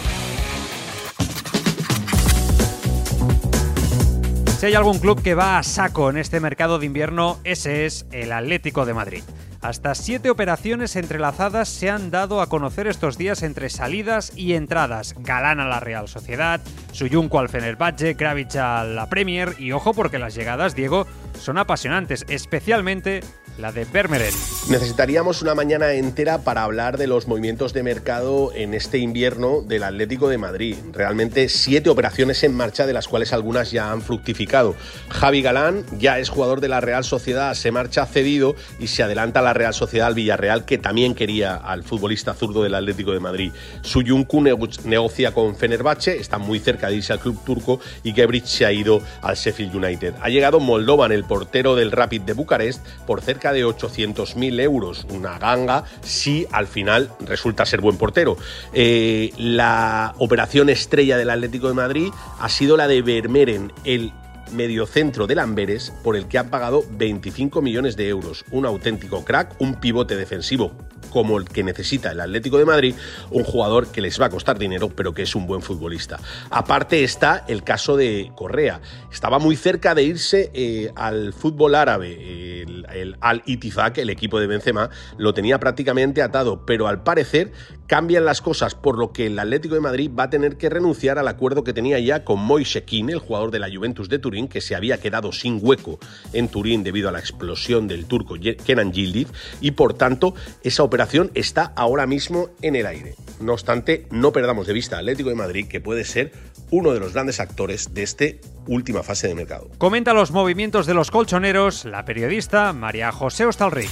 Si 4.57 4.65
hay 4.65 4.73
algún 4.73 4.99
club 4.99 5.21
que 5.21 5.35
va 5.35 5.59
a 5.59 5.63
saco 5.63 6.09
en 6.09 6.17
este 6.17 6.39
mercado 6.39 6.79
de 6.79 6.87
invierno, 6.87 7.39
ese 7.43 7.85
es 7.85 8.07
el 8.11 8.31
Atlético 8.31 8.85
de 8.85 8.93
Madrid. 8.93 9.23
Hasta 9.61 9.95
siete 9.95 10.29
operaciones 10.29 10.95
entrelazadas 10.95 11.67
se 11.67 11.89
han 11.89 12.11
dado 12.11 12.41
a 12.41 12.47
conocer 12.47 12.87
estos 12.87 13.17
días 13.17 13.43
entre 13.43 13.69
salidas 13.69 14.31
y 14.35 14.53
entradas. 14.53 15.15
Galán 15.19 15.59
a 15.59 15.67
la 15.67 15.79
Real 15.79 16.07
Sociedad, 16.07 16.61
Suyunco 16.91 17.39
al 17.39 17.49
Fenerbahce, 17.49 18.15
Kravich 18.15 18.55
a 18.55 18.83
la 18.83 19.09
Premier 19.09 19.55
y 19.57 19.71
ojo 19.71 19.93
porque 19.93 20.19
las 20.19 20.35
llegadas, 20.35 20.75
Diego, 20.75 21.07
son 21.39 21.57
apasionantes, 21.57 22.25
especialmente 22.29 23.21
la 23.57 23.71
de 23.71 23.85
Vermeeren. 23.85 24.33
Necesitaríamos 24.69 25.41
una 25.41 25.55
mañana 25.55 25.93
entera 25.93 26.39
para 26.39 26.63
hablar 26.63 26.97
de 26.97 27.07
los 27.07 27.27
movimientos 27.27 27.73
de 27.73 27.83
mercado 27.83 28.51
en 28.53 28.73
este 28.73 28.97
invierno 28.97 29.61
del 29.61 29.83
Atlético 29.83 30.29
de 30.29 30.37
Madrid. 30.37 30.75
Realmente 30.93 31.49
siete 31.49 31.89
operaciones 31.89 32.43
en 32.43 32.53
marcha, 32.55 32.85
de 32.85 32.93
las 32.93 33.07
cuales 33.07 33.33
algunas 33.33 33.71
ya 33.71 33.91
han 33.91 34.01
fructificado. 34.01 34.75
Javi 35.09 35.41
Galán 35.41 35.83
ya 35.97 36.19
es 36.19 36.29
jugador 36.29 36.61
de 36.61 36.67
la 36.67 36.81
Real 36.81 37.03
Sociedad, 37.03 37.53
se 37.53 37.71
marcha 37.71 38.05
cedido 38.05 38.55
y 38.79 38.87
se 38.87 39.03
adelanta 39.03 39.39
a 39.39 39.43
la 39.43 39.53
Real 39.53 39.73
Sociedad 39.73 40.07
al 40.07 40.15
Villarreal, 40.15 40.65
que 40.65 40.77
también 40.77 41.15
quería 41.15 41.55
al 41.55 41.83
futbolista 41.83 42.33
zurdo 42.33 42.63
del 42.63 42.75
Atlético 42.75 43.11
de 43.11 43.19
Madrid. 43.19 43.51
Suyuncu 43.81 44.41
negocia 44.41 45.33
con 45.33 45.55
Fenerbahce, 45.55 46.17
está 46.17 46.37
muy 46.37 46.59
cerca 46.59 46.89
de 46.89 46.95
irse 46.95 47.13
al 47.13 47.19
club 47.19 47.43
turco 47.43 47.79
y 48.03 48.13
Gebrich 48.13 48.45
se 48.45 48.65
ha 48.65 48.71
ido 48.71 49.01
al 49.21 49.35
Sheffield 49.35 49.75
United. 49.75 50.13
Ha 50.21 50.29
llegado 50.29 50.59
Moldovan, 50.59 51.11
el 51.11 51.23
portero 51.23 51.75
del 51.75 51.91
Rapid 51.91 52.21
de 52.21 52.33
Bucarest, 52.33 52.85
por 53.05 53.21
cerca 53.21 53.46
cerca 53.47 53.53
de 53.53 53.65
800.000 53.65 54.59
euros, 54.61 55.05
una 55.09 55.37
ganga, 55.39 55.83
si 56.01 56.47
al 56.51 56.67
final 56.67 57.11
resulta 57.21 57.65
ser 57.65 57.81
buen 57.81 57.97
portero. 57.97 58.37
Eh, 58.73 59.31
la 59.37 60.13
operación 60.17 60.69
estrella 60.69 61.17
del 61.17 61.29
Atlético 61.29 61.67
de 61.67 61.73
Madrid 61.73 62.09
ha 62.39 62.49
sido 62.49 62.77
la 62.77 62.87
de 62.87 63.01
Vermeeren, 63.01 63.71
el 63.83 64.11
mediocentro 64.51 65.27
del 65.27 65.39
Amberes, 65.39 65.93
por 66.03 66.15
el 66.15 66.27
que 66.27 66.37
han 66.37 66.49
pagado 66.49 66.83
25 66.91 67.61
millones 67.61 67.95
de 67.95 68.07
euros. 68.09 68.45
Un 68.51 68.65
auténtico 68.65 69.23
crack, 69.23 69.55
un 69.59 69.75
pivote 69.75 70.15
defensivo 70.15 70.71
como 71.09 71.37
el 71.37 71.45
que 71.45 71.63
necesita 71.63 72.11
el 72.11 72.19
Atlético 72.19 72.57
de 72.57 72.65
Madrid, 72.65 72.95
un 73.31 73.43
jugador 73.43 73.91
que 73.91 74.01
les 74.01 74.19
va 74.19 74.27
a 74.27 74.29
costar 74.29 74.57
dinero, 74.57 74.89
pero 74.89 75.13
que 75.13 75.23
es 75.23 75.35
un 75.35 75.47
buen 75.47 75.61
futbolista. 75.61 76.19
Aparte 76.49 77.03
está 77.03 77.45
el 77.47 77.63
caso 77.63 77.97
de 77.97 78.31
Correa. 78.35 78.81
Estaba 79.11 79.39
muy 79.39 79.55
cerca 79.55 79.95
de 79.95 80.03
irse 80.03 80.51
eh, 80.53 80.91
al 80.95 81.33
fútbol 81.33 81.75
árabe. 81.75 82.61
El, 82.61 83.17
Al-Itifak, 83.19 83.97
el 83.97 84.09
equipo 84.09 84.39
de 84.39 84.47
Benzema, 84.47 84.89
lo 85.17 85.33
tenía 85.33 85.59
prácticamente 85.59 86.21
atado, 86.21 86.65
pero 86.65 86.87
al 86.87 87.03
parecer 87.03 87.51
cambian 87.87 88.25
las 88.25 88.41
cosas, 88.41 88.75
por 88.75 88.97
lo 88.97 89.11
que 89.11 89.27
el 89.27 89.39
Atlético 89.39 89.75
de 89.75 89.81
Madrid 89.81 90.11
va 90.17 90.23
a 90.23 90.29
tener 90.29 90.57
que 90.57 90.69
renunciar 90.69 91.17
al 91.17 91.27
acuerdo 91.27 91.63
que 91.63 91.73
tenía 91.73 91.99
ya 91.99 92.23
con 92.23 92.39
Moise 92.39 92.83
Keane, 92.83 93.13
el 93.13 93.19
jugador 93.19 93.51
de 93.51 93.59
la 93.59 93.69
Juventus 93.73 94.09
de 94.09 94.19
Turín, 94.19 94.47
que 94.47 94.61
se 94.61 94.75
había 94.75 94.99
quedado 94.99 95.31
sin 95.31 95.59
hueco 95.61 95.99
en 96.33 96.49
Turín 96.49 96.83
debido 96.83 97.09
a 97.09 97.11
la 97.11 97.19
explosión 97.19 97.87
del 97.87 98.05
turco 98.05 98.35
Kenan 98.35 98.91
Yildiz, 98.91 99.29
y 99.61 99.71
por 99.71 99.93
tanto 99.93 100.35
esa 100.63 100.83
operación 100.83 101.31
está 101.33 101.73
ahora 101.75 102.05
mismo 102.05 102.49
en 102.61 102.75
el 102.75 102.85
aire. 102.85 103.15
No 103.39 103.53
obstante, 103.53 104.07
no 104.11 104.31
perdamos 104.31 104.67
de 104.67 104.73
vista 104.73 104.97
al 104.97 105.05
Atlético 105.05 105.29
de 105.29 105.35
Madrid, 105.35 105.67
que 105.67 105.79
puede 105.79 106.03
ser 106.03 106.33
uno 106.69 106.91
de 106.91 106.99
los 106.99 107.13
grandes 107.13 107.39
actores 107.39 107.93
de 107.93 108.03
esta 108.03 108.25
última 108.67 109.03
fase 109.03 109.29
de 109.29 109.35
mercado. 109.35 109.69
Comenta 109.77 110.13
los 110.13 110.31
movimientos 110.31 110.85
de 110.85 110.93
los 110.93 111.11
colchoneros 111.11 111.85
la 111.85 112.03
periodista 112.03 112.73
María 112.73 113.11
José 113.11 113.45
Ostalric. 113.45 113.89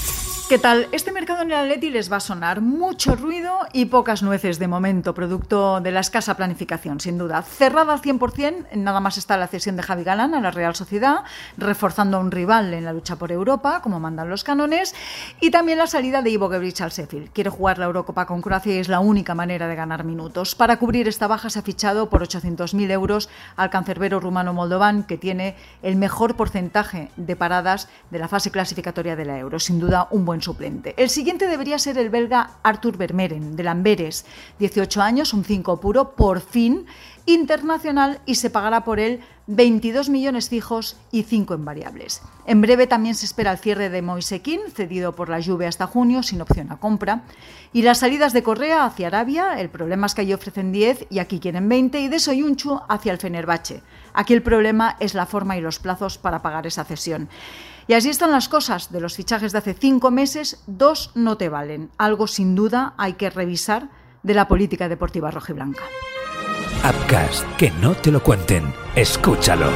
¿Qué 0.47 0.59
tal? 0.59 0.87
Este 0.91 1.11
mercado 1.11 1.41
en 1.41 1.47
el 1.47 1.57
Atleti 1.57 1.89
les 1.89 2.11
va 2.11 2.17
a 2.17 2.19
sonar 2.19 2.61
mucho 2.61 3.15
ruido 3.15 3.57
y 3.73 3.85
pocas 3.85 4.21
nueces 4.21 4.59
de 4.59 4.67
momento, 4.67 5.15
producto 5.15 5.81
de 5.81 5.89
la 5.89 6.01
escasa 6.01 6.37
planificación, 6.37 6.99
sin 6.99 7.17
duda. 7.17 7.41
Cerrada 7.41 7.93
al 7.93 8.01
100%, 8.03 8.73
nada 8.75 8.99
más 8.99 9.17
está 9.17 9.37
la 9.37 9.47
cesión 9.47 9.75
de 9.75 9.81
Javi 9.81 10.03
Galán 10.03 10.35
a 10.35 10.41
la 10.41 10.51
Real 10.51 10.75
Sociedad, 10.75 11.23
reforzando 11.57 12.17
a 12.17 12.19
un 12.19 12.29
rival 12.29 12.75
en 12.75 12.85
la 12.85 12.93
lucha 12.93 13.15
por 13.15 13.31
Europa, 13.31 13.81
como 13.81 13.99
mandan 13.99 14.29
los 14.29 14.43
cánones, 14.43 14.93
y 15.41 15.49
también 15.49 15.79
la 15.79 15.87
salida 15.87 16.21
de 16.21 16.29
Ivo 16.29 16.47
Gebrich 16.47 16.79
al 16.81 16.91
Sheffield. 16.91 17.31
Quiere 17.31 17.49
jugar 17.49 17.79
la 17.79 17.85
Eurocopa 17.85 18.27
con 18.27 18.43
Croacia 18.43 18.75
y 18.75 18.77
es 18.77 18.87
la 18.87 18.99
única 18.99 19.33
manera 19.33 19.67
de 19.67 19.75
ganar 19.75 20.03
minutos. 20.03 20.53
Para 20.53 20.77
cubrir 20.77 21.07
esta 21.07 21.25
baja 21.25 21.49
se 21.49 21.57
ha 21.57 21.63
fichado 21.63 22.07
por 22.11 22.21
800.000 22.21 22.91
euros 22.91 23.29
al 23.55 23.71
cancerbero 23.71 24.19
rumano 24.19 24.53
Moldovan, 24.53 25.05
que 25.05 25.17
tiene 25.17 25.55
el 25.81 25.95
mejor 25.95 26.35
porcentaje 26.35 27.09
de 27.15 27.35
paradas 27.35 27.89
de 28.11 28.19
la 28.19 28.27
fase 28.27 28.51
clasificatoria 28.51 29.15
de 29.15 29.25
la 29.25 29.39
Euro. 29.39 29.59
Sin 29.59 29.79
duda, 29.79 30.07
un 30.11 30.23
buen 30.23 30.34
suplente. 30.41 30.93
El 30.97 31.09
siguiente 31.09 31.47
debería 31.47 31.79
ser 31.79 31.97
el 31.97 32.09
belga 32.09 32.57
Arthur 32.63 32.97
Vermeeren, 32.97 33.55
de 33.55 33.67
Amberes, 33.67 34.25
18 34.59 35.01
años, 35.01 35.33
un 35.33 35.43
5 35.43 35.79
puro, 35.79 36.15
por 36.15 36.41
fin 36.41 36.85
internacional 37.25 38.19
y 38.25 38.35
se 38.35 38.49
pagará 38.49 38.83
por 38.83 38.99
él 38.99 39.21
22 39.47 40.09
millones 40.09 40.49
fijos 40.49 40.97
y 41.11 41.23
5 41.23 41.53
en 41.53 41.65
variables. 41.65 42.21
En 42.45 42.61
breve 42.61 42.87
también 42.87 43.15
se 43.15 43.25
espera 43.25 43.51
el 43.51 43.57
cierre 43.57 43.89
de 43.89 44.01
Moisekin, 44.01 44.61
cedido 44.73 45.15
por 45.15 45.29
la 45.29 45.41
Juve 45.41 45.67
hasta 45.67 45.87
junio, 45.87 46.23
sin 46.23 46.41
opción 46.41 46.71
a 46.71 46.77
compra. 46.77 47.23
Y 47.73 47.81
las 47.81 47.99
salidas 47.99 48.33
de 48.33 48.43
Correa 48.43 48.85
hacia 48.85 49.07
Arabia, 49.07 49.59
el 49.59 49.69
problema 49.69 50.07
es 50.07 50.15
que 50.15 50.21
allí 50.21 50.33
ofrecen 50.33 50.71
10 50.71 51.07
y 51.09 51.19
aquí 51.19 51.39
quieren 51.39 51.69
20, 51.69 51.99
y 51.99 52.07
de 52.07 52.19
Soyunchu 52.19 52.79
hacia 52.87 53.11
el 53.11 53.19
Fenerbahce. 53.19 53.83
Aquí 54.13 54.33
el 54.33 54.41
problema 54.41 54.95
es 54.99 55.13
la 55.13 55.25
forma 55.25 55.57
y 55.57 55.61
los 55.61 55.79
plazos 55.79 56.17
para 56.17 56.41
pagar 56.41 56.65
esa 56.65 56.85
cesión. 56.85 57.27
Y 57.87 57.93
así 57.93 58.09
están 58.09 58.31
las 58.31 58.49
cosas. 58.49 58.91
De 58.91 58.99
los 58.99 59.15
fichajes 59.15 59.51
de 59.51 59.59
hace 59.59 59.73
cinco 59.73 60.09
meses, 60.09 60.63
dos 60.65 61.11
no 61.13 61.37
te 61.37 61.49
valen. 61.49 61.91
Algo 61.97 62.27
sin 62.27 62.55
duda 62.55 62.95
hay 62.97 63.13
que 63.13 63.29
revisar 63.29 63.89
de 64.23 64.33
la 64.33 64.47
política 64.47 64.89
deportiva 64.89 65.29
rojiblanca. 65.29 65.83
Upcast, 66.83 67.45
que 67.57 67.71
no 67.71 67.93
te 67.93 68.11
lo 68.11 68.23
cuenten. 68.23 68.73
Escúchalo. 68.95 69.69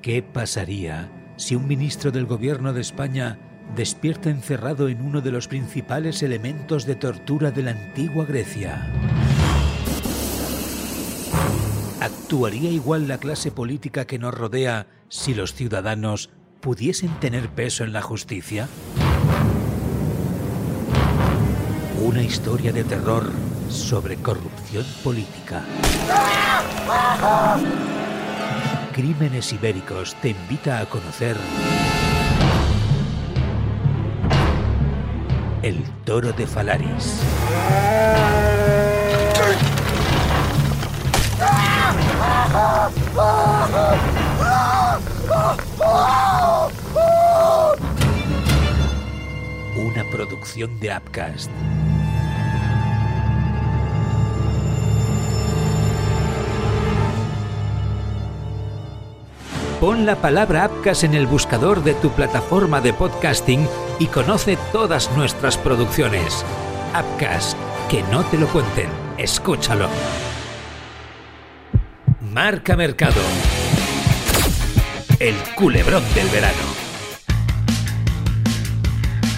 ¿Qué 0.00 0.22
pasaría 0.22 1.10
si 1.36 1.54
un 1.54 1.66
ministro 1.66 2.10
del 2.10 2.26
gobierno 2.26 2.72
de 2.72 2.80
España 2.80 3.38
despierta 3.74 4.30
encerrado 4.30 4.88
en 4.88 5.02
uno 5.02 5.20
de 5.20 5.32
los 5.32 5.48
principales 5.48 6.22
elementos 6.22 6.86
de 6.86 6.94
tortura 6.94 7.50
de 7.50 7.62
la 7.62 7.72
antigua 7.72 8.24
Grecia? 8.24 8.90
¿Actuaría 12.00 12.70
igual 12.70 13.08
la 13.08 13.18
clase 13.18 13.50
política 13.50 14.06
que 14.06 14.18
nos 14.18 14.34
rodea 14.34 14.86
si 15.08 15.34
los 15.34 15.54
ciudadanos 15.54 16.30
pudiesen 16.66 17.10
tener 17.20 17.48
peso 17.48 17.84
en 17.84 17.92
la 17.92 18.02
justicia? 18.02 18.66
Una 22.02 22.20
historia 22.24 22.72
de 22.72 22.82
terror 22.82 23.30
sobre 23.70 24.16
corrupción 24.16 24.84
política. 25.04 25.62
Crímenes 28.92 29.52
Ibéricos 29.52 30.16
te 30.16 30.30
invita 30.30 30.80
a 30.80 30.86
conocer 30.86 31.36
El 35.62 35.84
Toro 36.04 36.32
de 36.32 36.48
Falaris. 36.48 37.20
Una 49.76 50.10
producción 50.10 50.80
de 50.80 50.96
Upcast. 50.96 51.50
Pon 59.80 60.06
la 60.06 60.16
palabra 60.16 60.70
Upcast 60.72 61.04
en 61.04 61.14
el 61.14 61.26
buscador 61.26 61.84
de 61.84 61.92
tu 61.94 62.08
plataforma 62.10 62.80
de 62.80 62.94
podcasting 62.94 63.68
y 63.98 64.06
conoce 64.06 64.56
todas 64.72 65.14
nuestras 65.18 65.58
producciones. 65.58 66.46
Upcast, 66.98 67.58
que 67.90 68.02
no 68.04 68.24
te 68.24 68.38
lo 68.38 68.46
cuenten, 68.46 68.88
escúchalo. 69.18 69.88
Marca 72.22 72.74
Mercado. 72.74 73.20
El 75.18 75.34
culebrón 75.54 76.02
del 76.14 76.28
verano. 76.28 76.58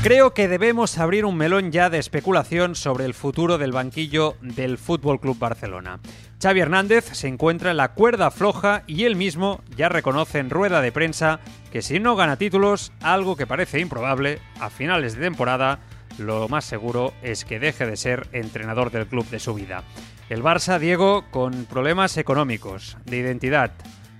Creo 0.02 0.35
que 0.35 0.49
debemos 0.49 0.99
abrir 0.99 1.25
un 1.25 1.37
melón 1.37 1.70
ya 1.70 1.88
de 1.88 1.99
especulación 1.99 2.75
sobre 2.75 3.04
el 3.04 3.14
futuro 3.14 3.58
del 3.58 3.70
banquillo 3.70 4.35
del 4.40 4.76
Fútbol 4.76 5.20
Club 5.20 5.38
Barcelona. 5.38 6.00
Xavi 6.42 6.58
Hernández 6.58 7.04
se 7.12 7.28
encuentra 7.28 7.70
en 7.70 7.76
la 7.76 7.92
cuerda 7.92 8.32
floja 8.32 8.82
y 8.88 9.04
él 9.04 9.14
mismo 9.14 9.61
ya 9.76 9.88
reconoce 9.88 10.40
en 10.40 10.50
rueda 10.50 10.80
de 10.80 10.90
prensa 10.90 11.38
que 11.70 11.80
si 11.80 12.00
no 12.00 12.16
gana 12.16 12.37
títulos, 12.37 12.90
algo 13.00 13.37
que 13.37 13.47
parece 13.47 13.78
improbable, 13.78 14.40
a 14.58 14.70
finales 14.70 15.14
de 15.14 15.23
temporada, 15.23 15.78
lo 16.18 16.49
más 16.49 16.64
seguro 16.64 17.12
es 17.23 17.44
que 17.44 17.61
deje 17.61 17.87
de 17.87 17.97
ser 17.97 18.26
entrenador 18.32 18.90
del 18.90 19.06
club 19.06 19.28
de 19.30 19.38
su 19.38 19.54
vida. 19.54 19.85
El 20.28 20.42
Barça, 20.42 20.80
Diego, 20.80 21.25
con 21.30 21.66
problemas 21.66 22.16
económicos, 22.16 22.97
de 23.04 23.18
identidad, 23.18 23.70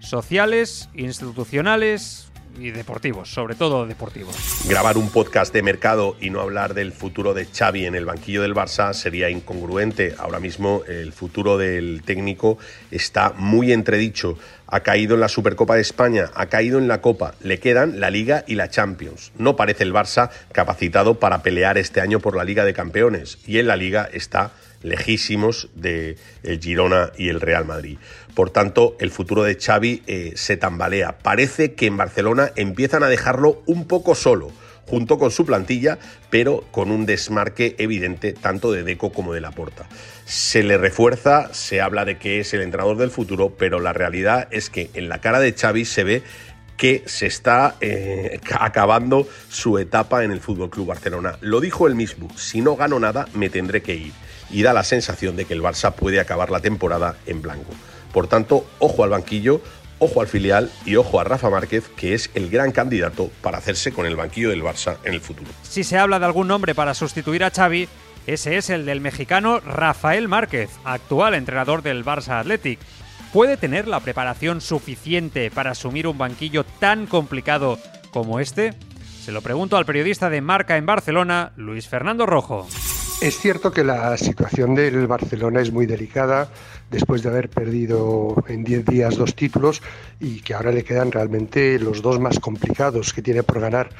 sociales, 0.01 0.89
institucionales 0.95 2.29
y 2.59 2.71
deportivos, 2.71 3.31
sobre 3.31 3.55
todo 3.55 3.87
deportivos. 3.87 4.37
Grabar 4.69 4.99
un 4.99 5.11
podcast 5.11 5.53
de 5.53 5.63
mercado 5.63 6.17
y 6.21 6.31
no 6.31 6.41
hablar 6.41 6.75
del 6.75 6.93
futuro 6.93 7.35
de 7.35 7.47
Xavi 7.47 7.87
en 7.87 7.95
el 7.95 8.05
banquillo 8.05 8.43
del 8.43 8.55
Barça 8.55 8.93
sería 8.95 9.31
incongruente. 9.31 10.15
Ahora 10.19 10.41
mismo 10.41 10.83
el 10.89 11.13
futuro 11.13 11.57
del 11.57 12.03
técnico 12.05 12.59
está 12.91 13.33
muy 13.37 13.73
entredicho. 13.73 14.39
Ha 14.67 14.81
caído 14.81 15.15
en 15.15 15.21
la 15.21 15.29
Supercopa 15.29 15.77
de 15.77 15.83
España, 15.83 16.31
ha 16.35 16.47
caído 16.47 16.79
en 16.79 16.89
la 16.89 17.01
Copa, 17.01 17.35
le 17.41 17.59
quedan 17.59 18.01
la 18.01 18.11
Liga 18.11 18.45
y 18.47 18.55
la 18.55 18.69
Champions. 18.69 19.33
No 19.39 19.57
parece 19.57 19.85
el 19.85 19.95
Barça 19.95 20.31
capacitado 20.53 21.19
para 21.19 21.43
pelear 21.43 21.79
este 21.79 22.01
año 22.01 22.21
por 22.21 22.37
la 22.37 22.45
Liga 22.45 22.65
de 22.65 22.75
Campeones 22.75 23.39
y 23.47 23.59
en 23.59 23.69
la 23.69 23.77
Liga 23.77 24.09
está 24.13 24.51
lejísimos 24.83 25.69
de 25.75 26.17
el 26.43 26.61
Girona 26.61 27.13
y 27.17 27.29
el 27.29 27.41
Real 27.41 27.65
Madrid. 27.65 27.99
Por 28.35 28.51
tanto, 28.51 28.97
el 29.01 29.11
futuro 29.11 29.43
de 29.43 29.57
Xavi 29.57 30.03
eh, 30.07 30.33
se 30.37 30.57
tambalea. 30.57 31.19
Parece 31.19 31.75
que 31.75 31.87
en 31.87 31.97
Barcelona 31.97 32.53
empiezan 32.57 33.03
a 33.03 33.09
dejarlo 33.09 33.63
un 33.67 33.87
poco 33.87 34.15
solo 34.15 34.53
junto 34.89 35.19
con 35.19 35.31
su 35.31 35.45
plantilla, 35.45 35.99
pero 36.31 36.65
con 36.71 36.91
un 36.91 37.07
desmarque 37.07 37.77
evidente 37.79 38.33
tanto 38.33 38.73
de 38.73 38.83
Deco 38.83 39.13
como 39.13 39.35
de 39.35 39.41
Laporta. 39.41 39.87
Se 40.25 40.63
le 40.63 40.79
refuerza, 40.79 41.53
se 41.53 41.81
habla 41.81 42.05
de 42.05 42.19
que 42.19 42.41
es 42.41 42.55
el 42.55 42.63
entrenador 42.63 42.97
del 42.97 43.11
futuro, 43.11 43.55
pero 43.59 43.81
la 43.81 43.93
realidad 43.93 44.49
es 44.51 44.71
que 44.71 44.91
en 44.95 45.09
la 45.09 45.21
cara 45.21 45.41
de 45.41 45.53
Xavi 45.53 45.85
se 45.85 46.05
ve 46.05 46.23
que 46.79 47.03
se 47.05 47.27
está 47.27 47.75
eh, 47.83 48.41
acabando 48.59 49.29
su 49.51 49.77
etapa 49.77 50.25
en 50.25 50.31
el 50.31 50.41
Fútbol 50.41 50.71
Club 50.71 50.87
Barcelona. 50.87 51.37
Lo 51.43 51.61
dijo 51.61 51.87
él 51.87 51.95
mismo: 51.95 52.31
si 52.39 52.63
no 52.63 52.77
gano 52.77 52.99
nada, 52.99 53.29
me 53.35 53.51
tendré 53.51 53.83
que 53.83 53.95
ir 53.95 54.13
y 54.49 54.63
da 54.63 54.73
la 54.73 54.85
sensación 54.85 55.37
de 55.37 55.45
que 55.45 55.53
el 55.53 55.63
Barça 55.63 55.93
puede 55.93 56.21
acabar 56.21 56.51
la 56.51 56.61
temporada 56.61 57.17
en 57.27 57.43
blanco. 57.43 57.71
Por 58.15 58.27
tanto, 58.29 58.67
ojo 58.79 59.05
al 59.05 59.11
banquillo, 59.11 59.61
Ojo 60.01 60.21
al 60.21 60.29
filial 60.29 60.71
y 60.85 60.95
ojo 60.95 61.19
a 61.19 61.25
Rafa 61.25 61.51
Márquez, 61.51 61.89
que 61.97 62.15
es 62.15 62.31
el 62.35 62.51
gran 62.51 62.71
candidato 62.71 63.33
para 63.43 63.59
hacerse 63.59 63.93
con 63.93 64.07
el 64.07 64.15
banquillo 64.15 64.51
del 64.51 64.63
Barça 64.63 64.99
en 65.03 65.15
el 65.15 65.21
futuro. 65.21 65.51
Si 65.63 65.83
se 65.83 65.99
habla 65.99 66.21
de 66.21 66.27
algún 66.27 66.47
nombre 66.47 66.75
para 66.75 66.95
sustituir 66.95 67.43
a 67.43 67.51
Xavi, 67.51 67.89
ese 68.29 68.59
es 68.59 68.71
el 68.71 68.87
del 68.87 69.01
mexicano 69.01 69.59
Rafael 69.59 70.29
Márquez, 70.29 70.71
actual 70.85 71.35
entrenador 71.35 71.83
del 71.83 72.05
Barça 72.05 72.39
Athletic. 72.39 72.79
¿Puede 73.33 73.59
tener 73.59 73.87
la 73.87 74.01
preparación 74.01 74.63
suficiente 74.63 75.51
para 75.51 75.73
asumir 75.73 76.07
un 76.07 76.17
banquillo 76.17 76.65
tan 76.65 77.07
complicado 77.07 77.79
como 78.11 78.41
este? 78.41 78.73
Se 79.23 79.33
lo 79.33 79.43
pregunto 79.43 79.77
al 79.77 79.85
periodista 79.85 80.31
de 80.31 80.41
Marca 80.41 80.79
en 80.79 80.87
Barcelona, 80.87 81.53
Luis 81.57 81.87
Fernando 81.89 82.25
Rojo. 82.25 82.67
Es 83.21 83.37
cierto 83.37 83.73
que 83.73 83.83
la 83.83 84.17
situación 84.17 84.77
del 84.77 85.09
Barcelona 85.09 85.61
es 85.61 85.73
muy 85.73 85.87
delicada 85.87 86.53
después 86.89 87.25
de 87.25 87.29
haber 87.29 87.51
perdido 87.51 88.37
en 88.47 88.63
10 88.63 88.85
días 88.87 89.17
dos 89.17 89.35
títulos 89.35 89.83
y 90.21 90.41
que 90.41 90.55
ahora 90.55 90.71
le 90.71 90.85
quedan 90.85 91.11
realmente 91.11 91.81
los 91.81 92.01
dos 92.01 92.21
más 92.21 92.39
complicados 92.39 93.13
que 93.13 93.21
tiene 93.21 93.43
por 93.43 93.59
ganar. 93.59 93.91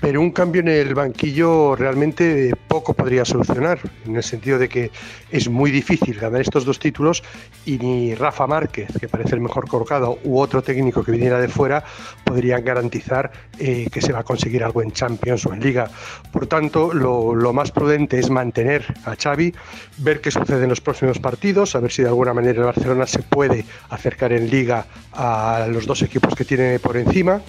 Pero 0.00 0.20
un 0.20 0.30
cambio 0.30 0.60
en 0.60 0.68
el 0.68 0.94
banquillo 0.94 1.74
realmente 1.74 2.52
poco 2.68 2.92
podría 2.94 3.24
solucionar, 3.24 3.80
en 4.06 4.14
el 4.14 4.22
sentido 4.22 4.58
de 4.58 4.68
que 4.68 4.92
es 5.30 5.48
muy 5.48 5.72
difícil 5.72 6.20
ganar 6.20 6.42
estos 6.42 6.64
dos 6.64 6.78
títulos 6.78 7.24
y 7.66 7.78
ni 7.78 8.14
Rafa 8.14 8.46
Márquez, 8.46 8.90
que 9.00 9.08
parece 9.08 9.34
el 9.34 9.40
mejor 9.40 9.66
colocado, 9.66 10.18
u 10.22 10.38
otro 10.38 10.62
técnico 10.62 11.02
que 11.02 11.10
viniera 11.10 11.40
de 11.40 11.48
fuera 11.48 11.82
podrían 12.22 12.64
garantizar 12.64 13.32
eh, 13.58 13.88
que 13.90 14.00
se 14.00 14.12
va 14.12 14.20
a 14.20 14.24
conseguir 14.24 14.62
algo 14.62 14.82
en 14.82 14.92
Champions 14.92 15.46
o 15.46 15.52
en 15.52 15.60
Liga. 15.60 15.90
Por 16.30 16.46
tanto, 16.46 16.92
lo, 16.94 17.34
lo 17.34 17.52
más 17.52 17.72
prudente 17.72 18.20
es 18.20 18.30
mantener 18.30 18.57
a 19.04 19.14
Xavi, 19.14 19.54
ver 19.98 20.20
qué 20.20 20.30
sucede 20.30 20.64
en 20.64 20.68
los 20.68 20.80
próximos 20.80 21.18
partidos, 21.18 21.76
a 21.76 21.80
ver 21.80 21.92
si 21.92 22.02
de 22.02 22.08
alguna 22.08 22.34
manera 22.34 22.58
el 22.58 22.64
Barcelona 22.64 23.06
se 23.06 23.20
puede 23.20 23.64
acercar 23.90 24.32
en 24.32 24.50
Liga 24.50 24.86
a 25.12 25.66
los 25.70 25.86
dos 25.86 26.02
equipos 26.02 26.34
que 26.34 26.44
tiene 26.44 26.78
por 26.78 26.96
encima 26.96 27.40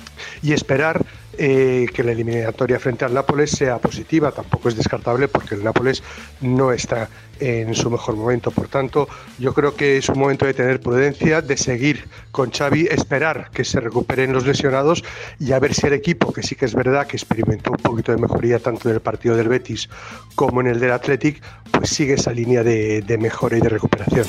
y 0.43 0.53
esperar 0.53 1.03
eh, 1.41 1.85
que 1.93 2.03
la 2.03 2.11
eliminatoria 2.11 2.79
frente 2.79 3.05
al 3.05 3.13
Nápoles 3.13 3.51
sea 3.51 3.77
positiva. 3.77 4.31
Tampoco 4.31 4.67
es 4.67 4.75
descartable 4.75 5.29
porque 5.29 5.55
el 5.55 5.63
Nápoles 5.63 6.03
no 6.41 6.73
está 6.73 7.07
en 7.39 7.73
su 7.73 7.89
mejor 7.89 8.17
momento. 8.17 8.51
Por 8.51 8.67
tanto, 8.67 9.07
yo 9.37 9.53
creo 9.53 9.73
que 9.73 9.95
es 9.95 10.09
un 10.09 10.19
momento 10.19 10.45
de 10.45 10.53
tener 10.53 10.81
prudencia, 10.81 11.41
de 11.41 11.55
seguir 11.55 12.09
con 12.31 12.51
Xavi, 12.51 12.87
esperar 12.91 13.49
que 13.53 13.63
se 13.63 13.79
recuperen 13.79 14.33
los 14.33 14.45
lesionados 14.45 15.01
y 15.39 15.53
a 15.53 15.59
ver 15.59 15.73
si 15.73 15.87
el 15.87 15.93
equipo, 15.93 16.33
que 16.33 16.43
sí 16.43 16.55
que 16.55 16.65
es 16.65 16.75
verdad 16.75 17.07
que 17.07 17.15
experimentó 17.15 17.71
un 17.71 17.77
poquito 17.77 18.11
de 18.11 18.17
mejoría 18.17 18.59
tanto 18.59 18.89
en 18.89 18.95
el 18.95 19.01
partido 19.01 19.37
del 19.37 19.47
Betis 19.47 19.89
como 20.35 20.59
en 20.59 20.67
el 20.67 20.81
del 20.81 20.91
Athletic, 20.91 21.41
pues 21.71 21.89
sigue 21.89 22.15
esa 22.15 22.33
línea 22.33 22.63
de, 22.63 23.01
de 23.01 23.17
mejora 23.17 23.57
y 23.57 23.61
de 23.61 23.69
recuperación. 23.69 24.25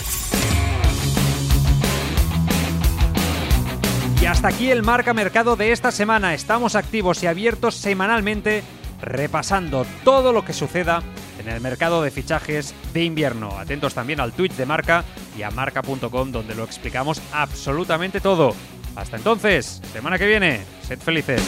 Hasta 4.30 4.46
aquí 4.46 4.70
el 4.70 4.84
marca 4.84 5.12
mercado 5.12 5.56
de 5.56 5.72
esta 5.72 5.90
semana. 5.90 6.34
Estamos 6.34 6.76
activos 6.76 7.20
y 7.25 7.26
abiertos 7.26 7.75
semanalmente 7.75 8.62
repasando 9.02 9.84
todo 10.04 10.32
lo 10.32 10.44
que 10.44 10.52
suceda 10.52 11.02
en 11.40 11.49
el 11.49 11.60
mercado 11.60 12.00
de 12.00 12.12
fichajes 12.12 12.72
de 12.94 13.02
invierno. 13.02 13.58
Atentos 13.58 13.92
también 13.92 14.20
al 14.20 14.32
tweet 14.32 14.50
de 14.50 14.66
marca 14.66 15.04
y 15.37 15.42
a 15.42 15.50
marca.com 15.50 16.30
donde 16.30 16.54
lo 16.54 16.62
explicamos 16.62 17.20
absolutamente 17.32 18.20
todo. 18.20 18.54
Hasta 18.94 19.16
entonces, 19.16 19.82
semana 19.92 20.16
que 20.16 20.28
viene, 20.28 20.60
sed 20.82 21.00
felices. 21.00 21.42